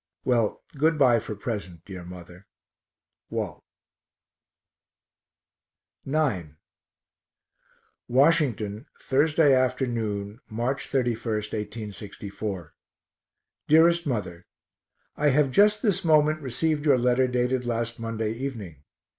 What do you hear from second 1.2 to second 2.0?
present,